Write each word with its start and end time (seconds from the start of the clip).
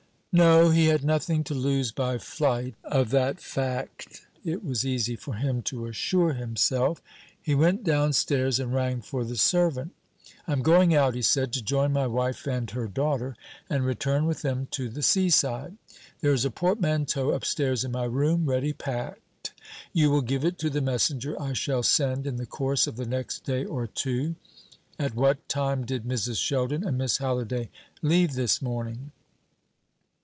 No; 0.33 0.69
he 0.69 0.85
had 0.85 1.03
nothing 1.03 1.43
to 1.43 1.53
lose 1.53 1.91
by 1.91 2.17
flight 2.17 2.75
of 2.85 3.09
that 3.09 3.41
fact 3.41 4.25
it 4.45 4.63
was 4.63 4.85
easy 4.85 5.17
for 5.17 5.33
him 5.33 5.61
to 5.63 5.87
assure 5.87 6.31
himself. 6.31 7.01
He 7.41 7.53
went 7.53 7.83
downstairs, 7.83 8.57
and 8.57 8.73
rang 8.73 9.01
for 9.01 9.25
the 9.25 9.35
servant. 9.35 9.91
"I 10.47 10.53
am 10.53 10.61
going 10.61 10.95
out," 10.95 11.15
he 11.15 11.21
said, 11.21 11.51
"to 11.51 11.61
join 11.61 11.91
my 11.91 12.07
wife 12.07 12.47
and 12.47 12.71
her 12.71 12.87
daughter, 12.87 13.35
and 13.69 13.85
return 13.85 14.25
with 14.25 14.41
them 14.41 14.69
to 14.71 14.87
the 14.87 15.01
sea 15.01 15.29
side. 15.29 15.75
There 16.21 16.31
is 16.31 16.45
a 16.45 16.49
portmanteau 16.49 17.31
upstairs 17.31 17.83
in 17.83 17.91
my 17.91 18.05
room, 18.05 18.45
ready 18.45 18.71
packed. 18.71 19.51
You 19.91 20.09
will 20.11 20.21
give 20.21 20.45
it 20.45 20.57
to 20.59 20.69
the 20.69 20.79
messenger 20.79 21.35
I 21.41 21.51
shall 21.51 21.83
send 21.83 22.25
in 22.25 22.37
the 22.37 22.45
course 22.45 22.87
of 22.87 22.95
the 22.95 23.05
next 23.05 23.41
day 23.43 23.65
or 23.65 23.85
two. 23.85 24.37
At 24.97 25.13
what 25.13 25.49
time 25.49 25.83
did 25.85 26.05
Mrs. 26.05 26.37
Sheldon 26.41 26.87
and 26.87 26.97
Miss 26.97 27.17
Halliday 27.17 27.69
leave 28.01 28.35
this 28.35 28.61
morning?" 28.61 29.11